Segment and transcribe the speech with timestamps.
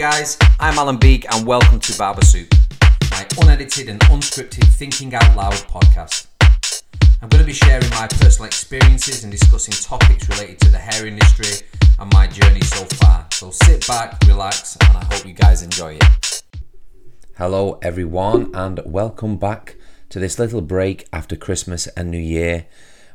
[0.00, 2.50] guys, I'm Alan Beak and welcome to Barber Soup,
[3.10, 6.26] my unedited and unscripted thinking out loud podcast.
[7.20, 11.06] I'm going to be sharing my personal experiences and discussing topics related to the hair
[11.06, 11.68] industry
[11.98, 13.26] and my journey so far.
[13.32, 16.44] So sit back, relax, and I hope you guys enjoy it.
[17.36, 19.76] Hello, everyone, and welcome back
[20.08, 22.64] to this little break after Christmas and New Year.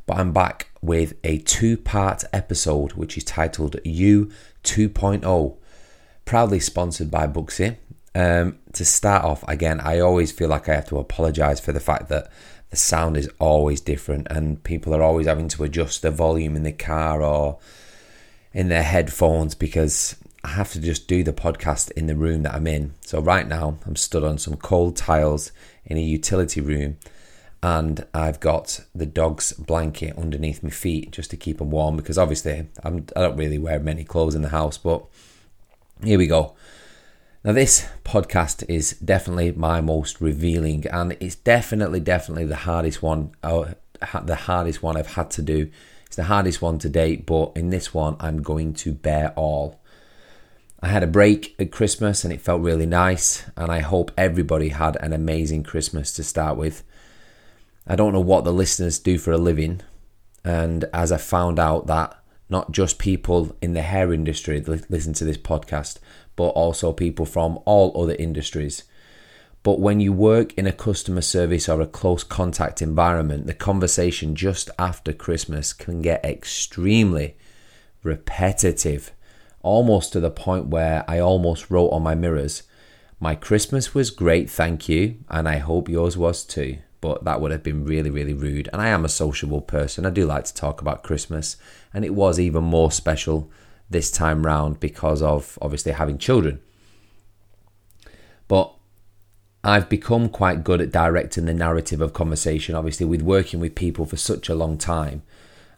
[0.06, 4.30] But I'm back with a two part episode which is titled You
[4.64, 5.58] 2.0
[6.26, 7.78] proudly sponsored by Booksy.
[8.14, 11.80] Um, to start off, again, I always feel like I have to apologise for the
[11.80, 12.32] fact that
[12.70, 16.64] the sound is always different and people are always having to adjust the volume in
[16.64, 17.60] the car or
[18.54, 22.54] in their headphones because I have to just do the podcast in the room that
[22.54, 22.94] I'm in.
[23.02, 25.52] So, right now, I'm stood on some cold tiles
[25.86, 26.98] in a utility room
[27.62, 32.18] and I've got the dog's blanket underneath my feet just to keep them warm because
[32.18, 35.06] obviously I'm, I don't really wear many clothes in the house, but
[36.04, 36.56] here we go.
[37.44, 43.32] Now, this podcast is definitely my most revealing, and it's definitely, definitely the hardest one.
[43.44, 43.74] Uh,
[44.24, 45.70] the hardest one I've had to do.
[46.06, 49.80] It's the hardest one to date, but in this one, I'm going to bear all.
[50.82, 54.70] I had a break at Christmas and it felt really nice, and I hope everybody
[54.70, 56.84] had an amazing Christmas to start with.
[57.88, 59.82] I don't know what the listeners do for a living,
[60.44, 65.26] and as I found out that not just people in the hair industry listen to
[65.26, 65.98] this podcast,
[66.36, 68.84] but also people from all other industries.
[69.64, 74.36] But when you work in a customer service or a close contact environment, the conversation
[74.36, 77.36] just after Christmas can get extremely
[78.04, 79.12] repetitive,
[79.64, 82.62] almost to the point where I almost wrote on my mirrors,
[83.20, 87.52] My Christmas was great, thank you, and I hope yours was too but that would
[87.52, 88.68] have been really, really rude.
[88.74, 90.08] And I am a sociable person.
[90.08, 91.56] I do like to talk about Christmas,
[91.94, 93.52] and it was even more special
[93.92, 96.60] this time round because of obviously having children.
[98.48, 98.74] But
[99.64, 102.74] I've become quite good at directing the narrative of conversation.
[102.74, 105.22] Obviously, with working with people for such a long time,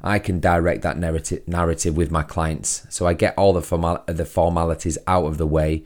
[0.02, 2.88] I can direct that narrative narrative with my clients.
[2.90, 5.84] So I get all the formal the formalities out of the way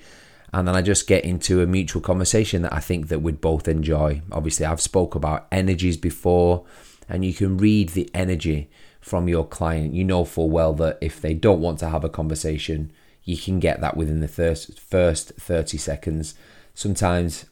[0.54, 3.68] and then I just get into a mutual conversation that I think that we'd both
[3.68, 4.22] enjoy.
[4.32, 6.66] Obviously, I've spoke about energies before,
[7.08, 8.70] and you can read the energy
[9.00, 9.94] from your client.
[9.94, 12.92] You know full well that if they don't want to have a conversation,
[13.24, 16.36] you can get that within the first first 30 seconds.
[16.74, 17.46] Sometimes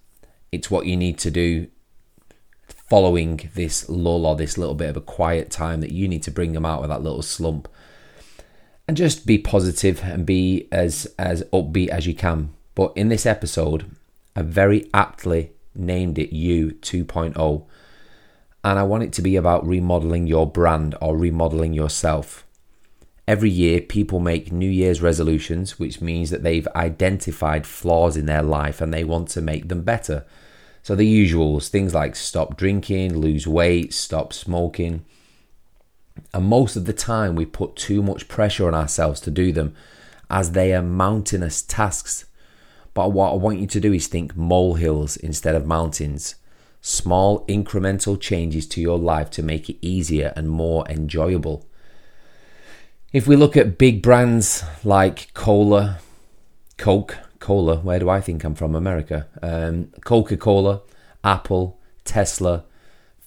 [0.51, 1.67] it's what you need to do
[2.67, 6.31] following this lull or this little bit of a quiet time that you need to
[6.31, 7.67] bring them out of that little slump
[8.87, 12.49] and just be positive and be as as upbeat as you can
[12.79, 13.91] but in this episode,
[14.37, 17.65] I very aptly named it You 2.0.
[18.63, 22.47] And I want it to be about remodeling your brand or remodeling yourself.
[23.27, 28.43] Every year, people make New Year's resolutions, which means that they've identified flaws in their
[28.43, 30.25] life and they want to make them better.
[30.81, 35.03] So, the usuals things like stop drinking, lose weight, stop smoking.
[36.33, 39.75] And most of the time, we put too much pressure on ourselves to do them
[40.29, 42.23] as they are mountainous tasks
[42.93, 46.35] but what I want you to do is think molehills instead of mountains.
[46.81, 51.65] Small incremental changes to your life to make it easier and more enjoyable.
[53.11, 55.99] If we look at big brands like Cola,
[56.77, 58.75] Coke, Cola, where do I think I'm from?
[58.75, 59.27] America.
[59.41, 60.81] Um, Coca Cola,
[61.23, 62.65] Apple, Tesla,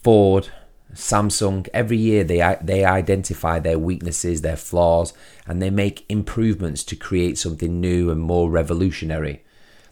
[0.03, 0.49] Ford,
[0.95, 5.13] Samsung, every year they they identify their weaknesses, their flaws,
[5.47, 9.43] and they make improvements to create something new and more revolutionary.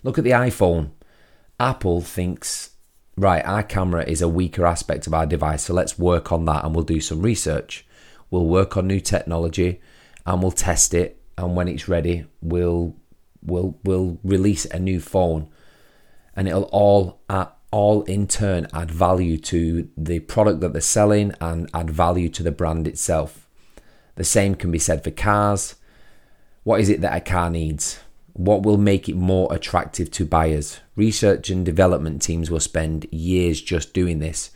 [0.02, 0.90] Look at the iPhone.
[1.58, 2.70] Apple thinks,
[3.16, 6.64] right, our camera is a weaker aspect of our device, so let's work on that
[6.64, 7.86] and we'll do some research.
[8.30, 9.80] We'll work on new technology
[10.24, 12.96] and we'll test it, and when it's ready, we'll
[13.42, 15.48] we'll we'll release a new phone,
[16.36, 21.32] and it'll all uh, all in turn add value to the product that they're selling
[21.40, 23.48] and add value to the brand itself.
[24.16, 25.76] The same can be said for cars.
[26.62, 28.00] What is it that a car needs?
[28.34, 30.80] What will make it more attractive to buyers?
[30.96, 34.50] Research and development teams will spend years just doing this.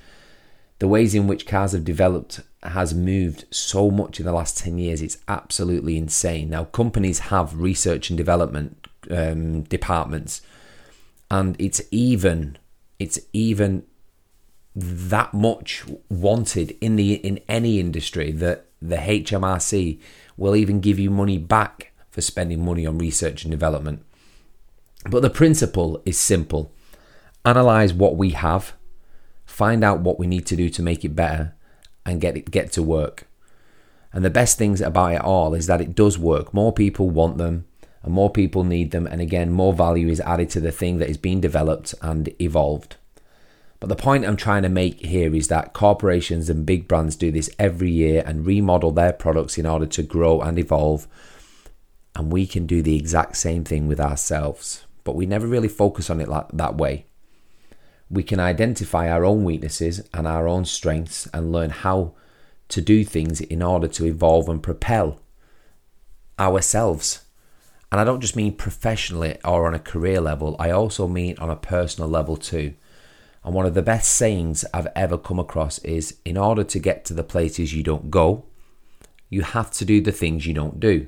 [0.78, 4.78] The ways in which cars have developed has moved so much in the last 10
[4.78, 6.50] years, it's absolutely insane.
[6.50, 10.40] Now, companies have research and development um, departments,
[11.30, 12.58] and it's even
[12.98, 13.84] it's even
[14.74, 20.00] that much wanted in the in any industry that the HMRC
[20.36, 24.00] will even give you money back for spending money on research and development.
[25.10, 26.70] But the principle is simple
[27.44, 28.72] analyze what we have,
[29.44, 31.54] find out what we need to do to make it better,
[32.06, 33.26] and get it get to work.
[34.12, 36.54] And the best things about it all is that it does work.
[36.54, 37.66] More people want them,
[38.04, 39.08] and more people need them.
[39.08, 42.94] And again, more value is added to the thing that is being developed and evolved.
[43.80, 47.32] But the point I'm trying to make here is that corporations and big brands do
[47.32, 51.08] this every year and remodel their products in order to grow and evolve.
[52.14, 56.10] And we can do the exact same thing with ourselves, but we never really focus
[56.10, 57.06] on it like that way.
[58.08, 62.14] We can identify our own weaknesses and our own strengths and learn how
[62.68, 65.20] to do things in order to evolve and propel
[66.38, 67.24] ourselves.
[67.90, 71.50] And I don't just mean professionally or on a career level, I also mean on
[71.50, 72.74] a personal level too.
[73.44, 77.04] And one of the best sayings I've ever come across is in order to get
[77.04, 78.46] to the places you don't go,
[79.28, 81.06] you have to do the things you don't do.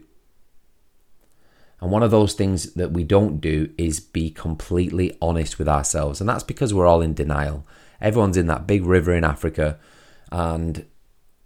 [1.80, 6.20] And one of those things that we don't do is be completely honest with ourselves.
[6.20, 7.66] And that's because we're all in denial.
[8.00, 9.78] Everyone's in that big river in Africa,
[10.32, 10.86] and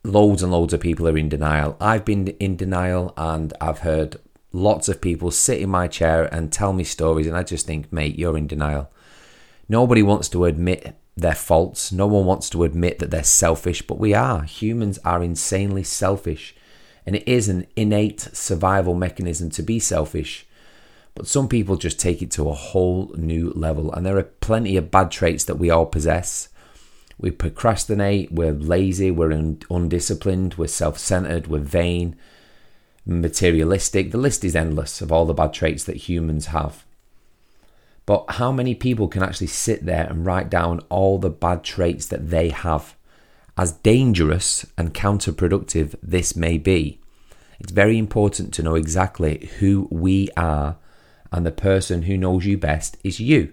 [0.05, 1.77] loads and loads of people are in denial.
[1.81, 4.17] I've been in denial, and I've heard
[4.53, 7.93] lots of people sit in my chair and tell me stories, and I just think,
[7.93, 8.91] mate, you're in denial.
[9.69, 11.93] Nobody wants to admit their faults.
[11.93, 14.43] No one wants to admit that they're selfish, but we are.
[14.43, 16.56] Humans are insanely selfish,
[17.06, 20.47] and it is an innate survival mechanism to be selfish.
[21.14, 24.76] But some people just take it to a whole new level, and there are plenty
[24.76, 26.49] of bad traits that we all possess.
[27.19, 32.17] We procrastinate, we're lazy, we're undisciplined, we're self centered, we're vain,
[33.05, 34.11] materialistic.
[34.11, 36.85] The list is endless of all the bad traits that humans have.
[38.06, 42.06] But how many people can actually sit there and write down all the bad traits
[42.06, 42.97] that they have?
[43.61, 46.99] As dangerous and counterproductive this may be,
[47.59, 50.79] it's very important to know exactly who we are,
[51.31, 53.53] and the person who knows you best is you.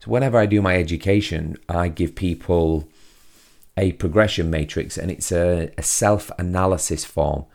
[0.00, 2.86] So, whenever I do my education, I give people
[3.78, 7.46] a progression matrix and it's a, a self analysis form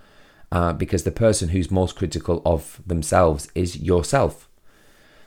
[0.51, 4.49] uh, because the person who's most critical of themselves is yourself.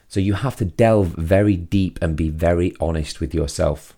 [0.09, 3.97] So you have to delve very deep and be very honest with yourself.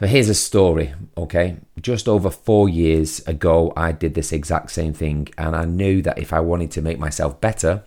[0.00, 1.58] So here's a story, okay?
[1.78, 6.18] Just over four years ago, I did this exact same thing, and I knew that
[6.18, 7.82] if I wanted to make myself better,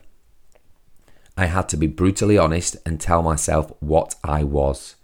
[1.35, 4.95] I had to be brutally honest and tell myself what I was.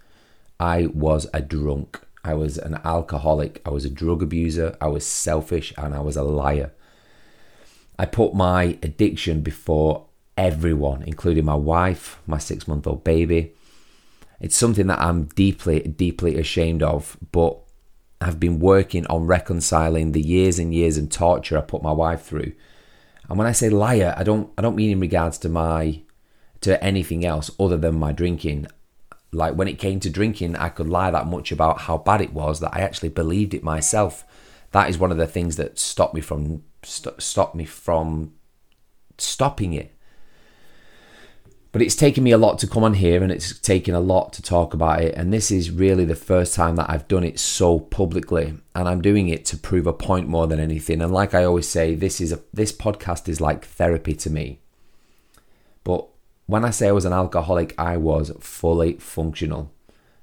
[0.59, 1.99] I was a drunk.
[2.23, 3.59] I was an alcoholic.
[3.65, 4.77] I was a drug abuser.
[4.79, 6.73] I was selfish and I was a liar.
[7.97, 10.05] I put my addiction before
[10.37, 13.53] everyone, including my wife, my six month old baby.
[14.39, 17.57] It's something that I'm deeply, deeply ashamed of, but
[18.21, 22.23] I've been working on reconciling the years and years and torture I put my wife
[22.23, 22.53] through.
[23.29, 26.01] And when I say liar, I don't I don't mean in regards to my
[26.61, 28.67] to anything else other than my drinking.
[29.31, 32.33] Like when it came to drinking, I could lie that much about how bad it
[32.33, 34.25] was that I actually believed it myself.
[34.71, 38.33] That is one of the things that stopped me from st- stopped me from
[39.17, 39.95] stopping it.
[41.71, 44.33] But it's taken me a lot to come on here and it's taken a lot
[44.33, 45.13] to talk about it.
[45.15, 48.55] And this is really the first time that I've done it so publicly.
[48.73, 50.99] And I'm doing it to prove a point more than anything.
[50.99, 54.61] And like I always say, this is a, this podcast is like therapy to me.
[55.83, 56.07] But
[56.47, 59.71] when I say I was an alcoholic, I was fully functional.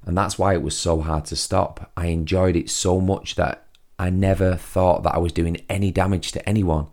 [0.04, 1.92] And that's why it was so hard to stop.
[1.96, 3.66] I enjoyed it so much that
[3.98, 6.88] I never thought that I was doing any damage to anyone.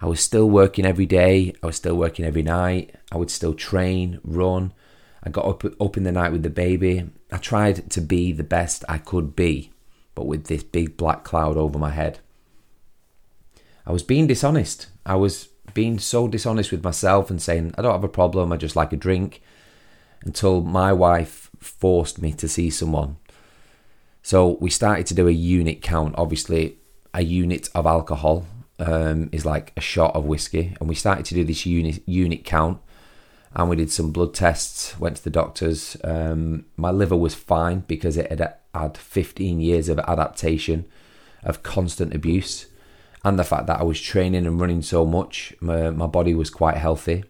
[0.00, 1.54] I was still working every day.
[1.62, 2.94] I was still working every night.
[3.12, 4.72] I would still train, run.
[5.22, 7.10] I got up up in the night with the baby.
[7.30, 9.72] I tried to be the best I could be,
[10.14, 12.20] but with this big black cloud over my head.
[13.86, 14.86] I was being dishonest.
[15.04, 18.52] I was being so dishonest with myself and saying I don't have a problem.
[18.52, 19.42] I just like a drink.
[20.22, 23.16] Until my wife forced me to see someone.
[24.22, 26.14] So we started to do a unit count.
[26.16, 26.76] Obviously,
[27.14, 28.46] a unit of alcohol
[28.80, 32.44] um, is like a shot of whiskey, and we started to do this unit unit
[32.44, 32.78] count,
[33.54, 34.98] and we did some blood tests.
[34.98, 35.96] Went to the doctors.
[36.02, 40.86] Um, my liver was fine because it had had 15 years of adaptation,
[41.44, 42.66] of constant abuse,
[43.24, 46.50] and the fact that I was training and running so much, my, my body was
[46.50, 47.24] quite healthy.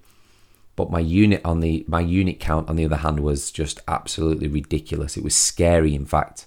[0.76, 4.48] But my unit on the my unit count on the other hand was just absolutely
[4.48, 5.16] ridiculous.
[5.16, 6.46] It was scary, in fact.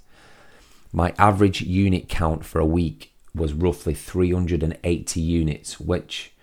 [0.91, 6.33] My average unit count for a week was roughly 380 units, which,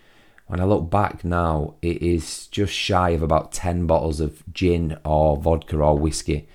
[0.46, 4.98] when I look back now, it is just shy of about 10 bottles of gin
[5.04, 6.48] or vodka or whiskey.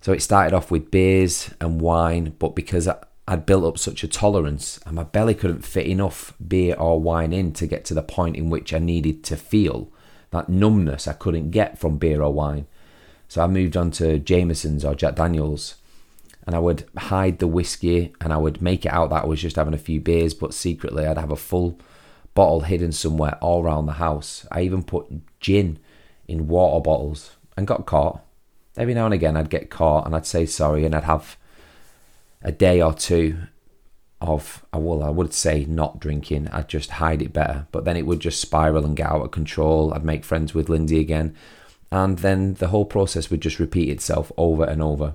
[0.00, 2.88] So it started off with beers and wine, but because
[3.26, 7.32] I'd built up such a tolerance and my belly couldn't fit enough beer or wine
[7.32, 9.90] in to get to the point in which I needed to feel
[10.30, 12.66] that numbness I couldn't get from beer or wine.
[13.28, 15.76] So I moved on to Jameson's or Jack Daniels
[16.46, 19.40] and I would hide the whiskey and I would make it out that I was
[19.40, 21.78] just having a few beers, but secretly I'd have a full
[22.34, 24.46] bottle hidden somewhere all around the house.
[24.52, 25.06] I even put
[25.40, 25.78] gin
[26.28, 28.22] in water bottles and got caught.
[28.76, 31.36] Every now and again, I'd get caught and I'd say sorry, and I'd have
[32.42, 33.38] a day or two
[34.20, 36.48] of, well, I would say not drinking.
[36.48, 39.30] I'd just hide it better, but then it would just spiral and get out of
[39.30, 39.94] control.
[39.94, 41.34] I'd make friends with Lindsay again,
[41.90, 45.14] and then the whole process would just repeat itself over and over.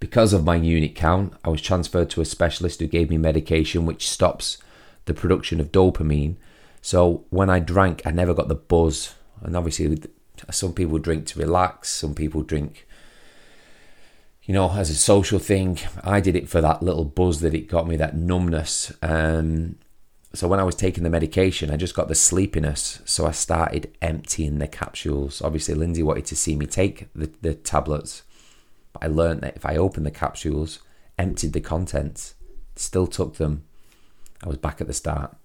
[0.00, 3.84] Because of my unit count, I was transferred to a specialist who gave me medication
[3.84, 4.58] which stops
[5.06, 6.36] the production of dopamine.
[6.80, 9.14] So when I drank, I never got the buzz.
[9.42, 9.98] And obviously,
[10.50, 12.86] some people drink to relax, some people drink,
[14.44, 15.78] you know, as a social thing.
[16.04, 18.92] I did it for that little buzz that it got me, that numbness.
[19.02, 19.76] Um,
[20.32, 23.00] so when I was taking the medication, I just got the sleepiness.
[23.04, 25.42] So I started emptying the capsules.
[25.42, 28.22] Obviously, Lindsay wanted to see me take the, the tablets.
[28.92, 30.80] But I learned that if I opened the capsules,
[31.18, 32.34] emptied the contents,
[32.76, 33.64] still took them,
[34.42, 35.36] I was back at the start.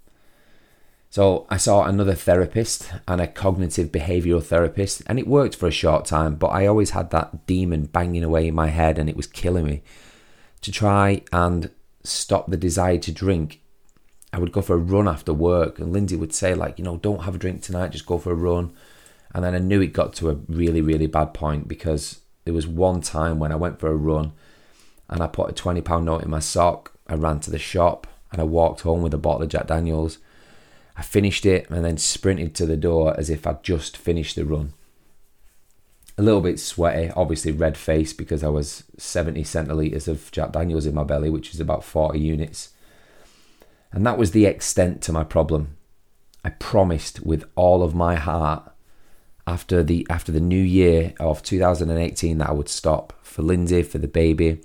[1.09, 5.71] So I saw another therapist and a cognitive behavioral therapist, and it worked for a
[5.71, 9.15] short time, but I always had that demon banging away in my head and it
[9.15, 9.83] was killing me.
[10.61, 11.69] To try and
[12.03, 13.61] stop the desire to drink,
[14.31, 16.97] I would go for a run after work, and Lindsay would say, like, you know,
[16.97, 18.73] don't have a drink tonight, just go for a run.
[19.35, 22.67] And then I knew it got to a really, really bad point because there was
[22.67, 24.33] one time when I went for a run
[25.09, 26.93] and I put a £20 note in my sock.
[27.07, 30.17] I ran to the shop and I walked home with a bottle of Jack Daniels.
[30.97, 34.45] I finished it and then sprinted to the door as if I'd just finished the
[34.45, 34.73] run.
[36.17, 40.85] A little bit sweaty, obviously red face because I was 70 centilitres of Jack Daniels
[40.85, 42.69] in my belly, which is about 40 units.
[43.91, 45.77] And that was the extent to my problem.
[46.43, 48.72] I promised with all of my heart
[49.45, 53.97] after the after the new year of 2018 that I would stop for Lindsay for
[53.97, 54.61] the baby.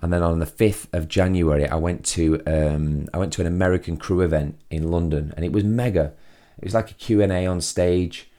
[0.00, 3.48] And then on the 5th of January, I went to um, I went to an
[3.48, 6.12] American Crew event in London, and it was mega.
[6.58, 8.30] It was like a Q and A on stage,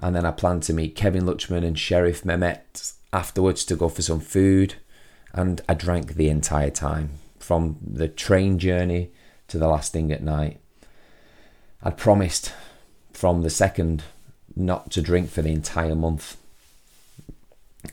[0.00, 4.02] and then I planned to meet Kevin Luchmun and Sheriff Mehmet afterwards to go for
[4.02, 4.74] some food,
[5.32, 9.12] and I drank the entire time from the train journey
[9.48, 10.60] to the last thing at night.
[11.82, 12.52] I'd promised
[13.12, 14.02] from the second
[14.56, 16.36] not to drink for the entire month.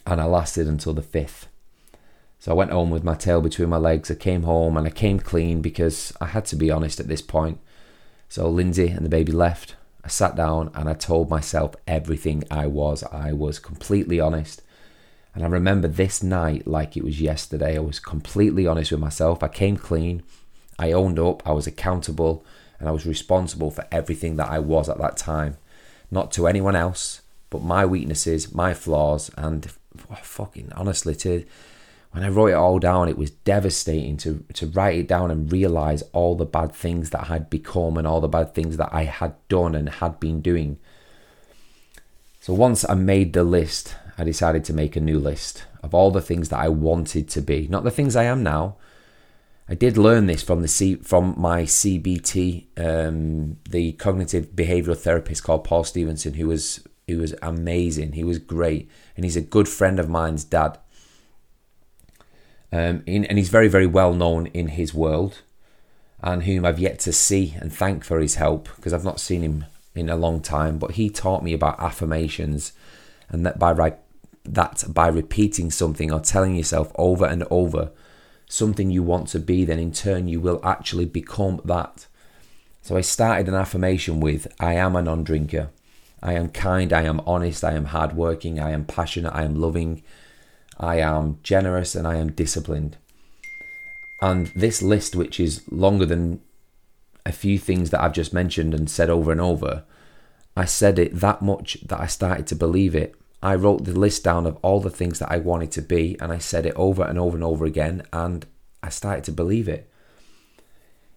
[0.06, 1.48] And I lasted until the fifth.
[2.40, 4.10] So I went home with my tail between my legs.
[4.10, 7.22] I came home and I came clean because I had to be honest at this
[7.22, 7.60] point.
[8.30, 9.76] So Lindsay and the baby left.
[10.04, 13.04] I sat down and I told myself everything I was.
[13.04, 14.62] I was completely honest.
[15.36, 17.76] And I remember this night like it was yesterday.
[17.76, 19.44] I was completely honest with myself.
[19.44, 20.24] I came clean.
[20.78, 21.46] I owned up.
[21.46, 22.46] I was accountable
[22.80, 25.58] and I was responsible for everything that I was at that time
[26.12, 29.72] not to anyone else, but my weaknesses, my flaws, and
[30.22, 31.46] fucking honestly, to
[32.12, 35.52] when I wrote it all down, it was devastating to to write it down and
[35.52, 38.90] realize all the bad things that I had become and all the bad things that
[38.92, 40.80] I had done and had been doing.
[42.42, 46.10] So once I made the list, I decided to make a new list of all
[46.10, 48.76] the things that I wanted to be, not the things I am now,
[49.70, 55.44] I did learn this from the C, from my CBT, um, the cognitive behavioral therapist
[55.44, 58.14] called Paul Stevenson, who was who was amazing.
[58.14, 60.80] He was great, and he's a good friend of mine's dad.
[62.72, 65.42] Um, in, and he's very very well known in his world,
[66.20, 69.44] and whom I've yet to see and thank for his help because I've not seen
[69.44, 70.80] him in a long time.
[70.80, 72.74] But he taught me about affirmations,
[73.30, 73.94] and that by
[74.46, 77.92] that by repeating something or telling yourself over and over
[78.50, 82.08] something you want to be, then in turn you will actually become that.
[82.82, 85.70] So I started an affirmation with I am a non drinker.
[86.22, 90.04] I am kind, I am honest, I am hardworking, I am passionate, I am loving,
[90.78, 92.98] I am generous, and I am disciplined.
[94.22, 96.42] And this list, which is longer than
[97.26, 99.84] a few things that I've just mentioned and said over and over,
[100.58, 103.16] I said it that much that I started to believe it.
[103.42, 106.32] I wrote the list down of all the things that I wanted to be, and
[106.32, 108.46] I said it over and over and over again, and
[108.84, 109.90] I started to believe it.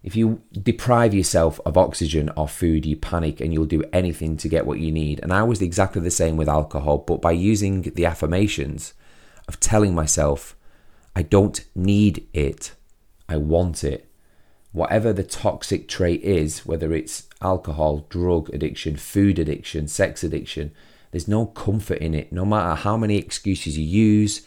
[0.03, 4.49] If you deprive yourself of oxygen or food, you panic and you'll do anything to
[4.49, 5.21] get what you need.
[5.23, 8.93] And I was exactly the same with alcohol, but by using the affirmations
[9.47, 10.57] of telling myself,
[11.15, 12.73] I don't need it,
[13.29, 14.09] I want it.
[14.73, 20.71] Whatever the toxic trait is, whether it's alcohol, drug addiction, food addiction, sex addiction,
[21.13, 22.33] there's no comfort in it.
[22.33, 24.41] No matter how many excuses you use,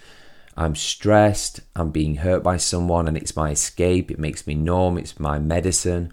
[0.56, 4.11] I'm stressed, I'm being hurt by someone, and it's my escape.
[4.11, 6.12] It makes me numb, it's my medicine.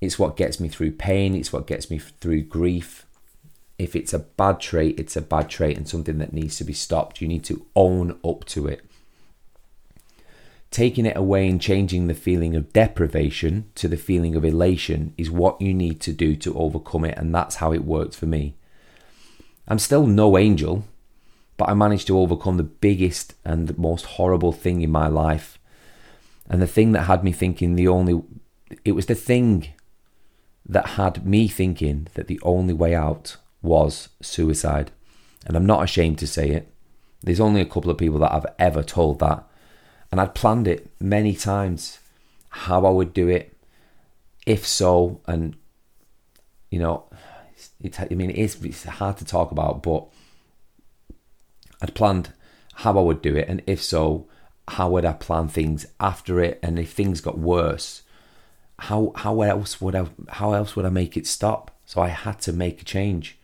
[0.00, 3.04] It's what gets me through pain, it's what gets me through grief.
[3.78, 6.72] If it's a bad trait, it's a bad trait and something that needs to be
[6.72, 7.20] stopped.
[7.20, 8.86] You need to own up to it.
[10.70, 15.30] Taking it away and changing the feeling of deprivation to the feeling of elation is
[15.30, 18.54] what you need to do to overcome it, and that's how it worked for me.
[19.68, 20.84] I'm still no angel,
[21.56, 25.58] but I managed to overcome the biggest and the most horrible thing in my life.
[26.48, 28.22] And the thing that had me thinking the only,
[28.84, 29.68] it was the thing
[30.68, 34.90] that had me thinking that the only way out was suicide.
[35.46, 36.72] And I'm not ashamed to say it.
[37.22, 39.44] There's only a couple of people that I've ever told that.
[40.10, 41.98] And I'd planned it many times
[42.48, 43.56] how I would do it,
[44.46, 45.20] if so.
[45.26, 45.56] And,
[46.70, 47.08] you know,
[47.80, 50.06] it, I mean, it is it's hard to talk about, but
[51.80, 52.32] I'd planned
[52.74, 53.48] how I would do it.
[53.48, 54.28] And if so,
[54.68, 56.58] how would I plan things after it?
[56.62, 58.02] And if things got worse,
[58.80, 61.70] how how else would I how else would I make it stop?
[61.86, 63.38] So I had to make a change.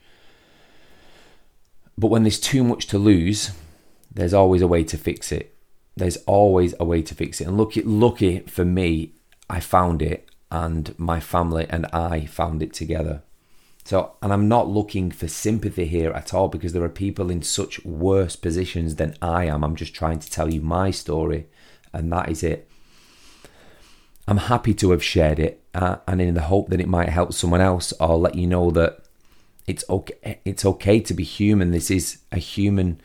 [1.97, 3.51] But when there's too much to lose,
[4.13, 5.55] there's always a way to fix it.
[5.95, 7.47] There's always a way to fix it.
[7.47, 9.13] And lucky lucky for me,
[9.49, 13.23] I found it and my family and I found it together.
[13.85, 17.41] So, and I'm not looking for sympathy here at all because there are people in
[17.41, 19.63] such worse positions than I am.
[19.63, 21.47] I'm just trying to tell you my story,
[21.91, 22.69] and that is it.
[24.25, 27.33] I'm happy to have shared it, uh, and in the hope that it might help
[27.33, 29.03] someone else, I'll let you know that
[29.67, 30.39] it's okay.
[30.45, 31.71] It's okay to be human.
[31.71, 33.01] This is a human.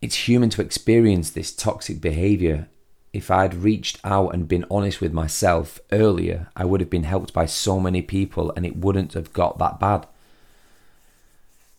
[0.00, 2.68] It's human to experience this toxic behavior.
[3.12, 7.32] If I'd reached out and been honest with myself earlier, I would have been helped
[7.32, 10.06] by so many people, and it wouldn't have got that bad.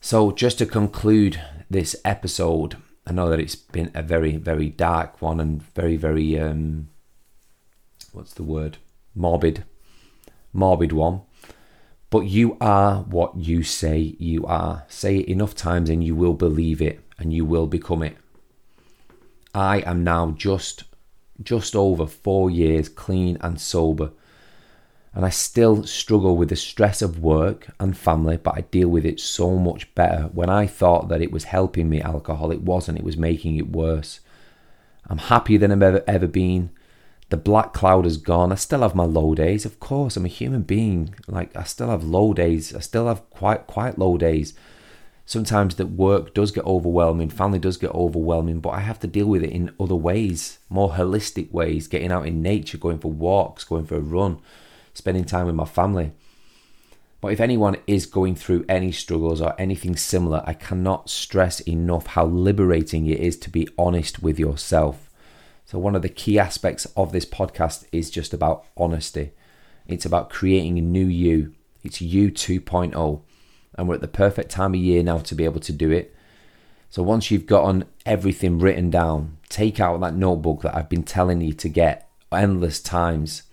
[0.01, 5.21] So, just to conclude this episode, I know that it's been a very, very dark
[5.21, 6.89] one and very, very um,
[8.11, 8.77] what's the word?
[9.15, 9.63] Morbid,
[10.53, 11.21] morbid one.
[12.09, 14.85] But you are what you say you are.
[14.87, 18.17] Say it enough times and you will believe it and you will become it.
[19.53, 20.83] I am now just
[21.43, 24.11] just over 4 years clean and sober.
[25.13, 29.05] And I still struggle with the stress of work and family, but I deal with
[29.05, 30.29] it so much better.
[30.33, 33.71] When I thought that it was helping me, alcohol, it wasn't, it was making it
[33.71, 34.19] worse.
[35.07, 36.69] I'm happier than I've ever, ever been.
[37.29, 38.51] The black cloud is gone.
[38.51, 40.15] I still have my low days, of course.
[40.15, 41.15] I'm a human being.
[41.27, 42.75] Like I still have low days.
[42.75, 44.53] I still have quite quite low days.
[45.29, 49.27] Sometimes that work does get overwhelming, family does get overwhelming, but I have to deal
[49.27, 53.63] with it in other ways, more holistic ways, getting out in nature, going for walks,
[53.63, 54.39] going for a run,
[54.95, 56.13] spending time with my family.
[57.21, 62.07] But if anyone is going through any struggles or anything similar, I cannot stress enough
[62.07, 65.09] how liberating it is to be honest with yourself
[65.69, 69.33] so, one of the key aspects of this podcast is just about honesty.
[69.85, 71.53] It's about creating a new you.
[71.83, 73.21] It's you 2.0.
[73.79, 76.13] And we're at the perfect time of year now to be able to do it.
[76.89, 81.41] So, once you've gotten everything written down, take out that notebook that I've been telling
[81.41, 83.43] you to get endless times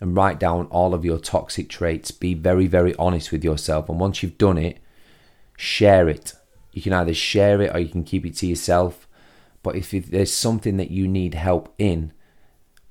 [0.00, 2.10] and write down all of your toxic traits.
[2.10, 3.88] Be very, very honest with yourself.
[3.88, 4.78] And once you've done it,
[5.56, 6.34] share it.
[6.72, 9.06] You can either share it or you can keep it to yourself
[9.66, 12.12] but if there's something that you need help in,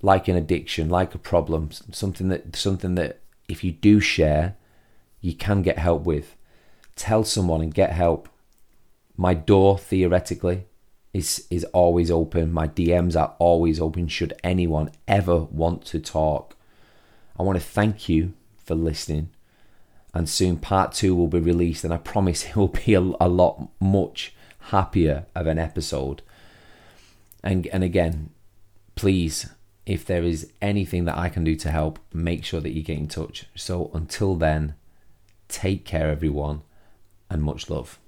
[0.02, 4.58] like an addiction, like a problem, something that something that if you do share,
[5.21, 6.36] you can get help with.
[6.96, 8.30] Tell someone and get help.
[9.18, 10.66] My door theoretically
[11.14, 12.52] is is always open.
[12.52, 16.56] My DMs are always open should anyone ever want to talk.
[17.38, 19.30] I want to thank you for listening.
[20.14, 23.30] And soon part 2 will be released and I promise it will be a, a
[23.30, 26.22] lot much happier of an episode
[27.46, 28.32] and and again,
[28.96, 29.48] please,
[29.86, 32.98] if there is anything that I can do to help, make sure that you get
[32.98, 33.46] in touch.
[33.56, 34.74] So until then,
[35.48, 36.64] take care, everyone,
[37.30, 38.00] and much love.